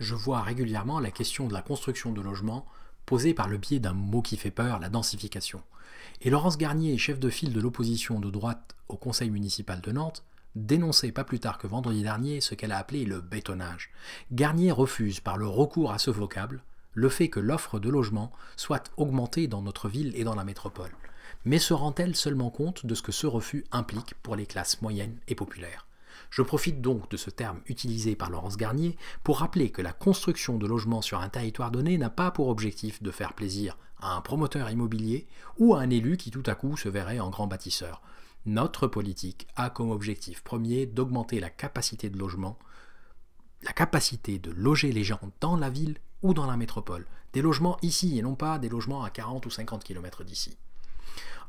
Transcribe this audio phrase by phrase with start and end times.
[0.00, 2.66] je vois régulièrement la question de la construction de logements
[3.06, 5.62] posée par le biais d'un mot qui fait peur, la densification.
[6.22, 10.24] Et Laurence Garnier, chef de file de l'opposition de droite au conseil municipal de Nantes,
[10.56, 13.90] dénonçait pas plus tard que vendredi dernier ce qu'elle a appelé le bétonnage.
[14.32, 16.62] Garnier refuse par le recours à ce vocable
[16.92, 20.90] le fait que l'offre de logements soit augmentée dans notre ville et dans la métropole.
[21.44, 25.18] Mais se rend-elle seulement compte de ce que ce refus implique pour les classes moyennes
[25.28, 25.86] et populaires?
[26.30, 30.58] Je profite donc de ce terme utilisé par Laurence Garnier pour rappeler que la construction
[30.58, 34.20] de logements sur un territoire donné n'a pas pour objectif de faire plaisir à un
[34.20, 35.26] promoteur immobilier
[35.58, 38.02] ou à un élu qui tout à coup se verrait en grand bâtisseur.
[38.46, 42.58] Notre politique a comme objectif premier d'augmenter la capacité de logement,
[43.62, 47.06] la capacité de loger les gens dans la ville ou dans la métropole.
[47.32, 50.56] Des logements ici et non pas des logements à 40 ou 50 km d'ici.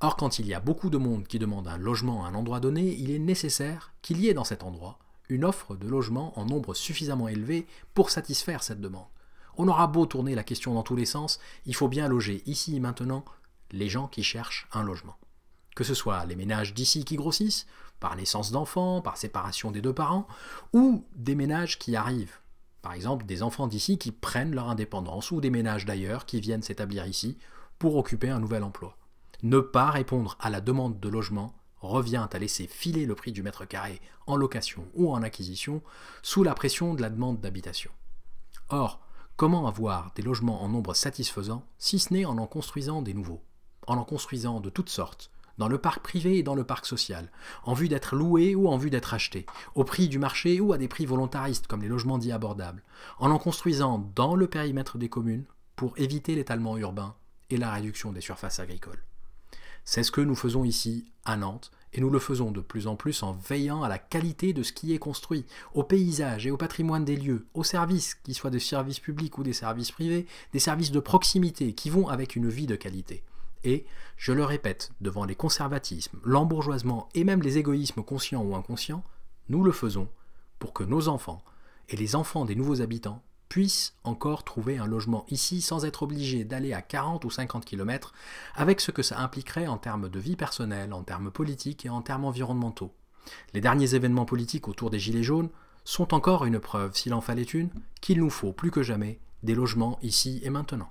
[0.00, 2.60] Or, quand il y a beaucoup de monde qui demande un logement à un endroit
[2.60, 4.98] donné, il est nécessaire qu'il y ait dans cet endroit
[5.30, 9.06] une offre de logement en nombre suffisamment élevé pour satisfaire cette demande.
[9.56, 12.76] On aura beau tourner la question dans tous les sens, il faut bien loger ici
[12.76, 13.24] et maintenant
[13.72, 15.16] les gens qui cherchent un logement.
[15.76, 17.66] Que ce soit les ménages d'ici qui grossissent,
[18.00, 20.26] par naissance d'enfants, par séparation des deux parents,
[20.72, 22.38] ou des ménages qui arrivent.
[22.82, 26.62] Par exemple, des enfants d'ici qui prennent leur indépendance, ou des ménages d'ailleurs qui viennent
[26.62, 27.36] s'établir ici
[27.78, 28.96] pour occuper un nouvel emploi.
[29.42, 33.42] Ne pas répondre à la demande de logement revient à laisser filer le prix du
[33.42, 35.82] mètre carré en location ou en acquisition
[36.22, 37.90] sous la pression de la demande d'habitation.
[38.68, 39.00] Or,
[39.36, 43.42] comment avoir des logements en nombre satisfaisant si ce n'est en en construisant des nouveaux,
[43.86, 47.32] en en construisant de toutes sortes, dans le parc privé et dans le parc social,
[47.64, 50.78] en vue d'être loués ou en vue d'être achetés, au prix du marché ou à
[50.78, 52.82] des prix volontaristes comme les logements dits abordables,
[53.18, 55.46] en en construisant dans le périmètre des communes
[55.76, 57.14] pour éviter l'étalement urbain
[57.48, 59.02] et la réduction des surfaces agricoles.
[59.84, 62.96] C'est ce que nous faisons ici à Nantes, et nous le faisons de plus en
[62.96, 66.56] plus en veillant à la qualité de ce qui est construit, au paysage et au
[66.56, 70.58] patrimoine des lieux, aux services, qu'ils soient des services publics ou des services privés, des
[70.60, 73.22] services de proximité qui vont avec une vie de qualité.
[73.64, 73.84] Et,
[74.16, 79.04] je le répète, devant les conservatismes, l'embourgeoisement et même les égoïsmes conscients ou inconscients,
[79.48, 80.08] nous le faisons
[80.58, 81.42] pour que nos enfants
[81.88, 86.44] et les enfants des nouveaux habitants puissent encore trouver un logement ici sans être obligés
[86.44, 88.14] d'aller à 40 ou 50 km,
[88.54, 92.00] avec ce que ça impliquerait en termes de vie personnelle, en termes politiques et en
[92.00, 92.94] termes environnementaux.
[93.52, 95.50] Les derniers événements politiques autour des Gilets jaunes
[95.84, 99.54] sont encore une preuve, s'il en fallait une, qu'il nous faut plus que jamais des
[99.54, 100.90] logements ici et maintenant.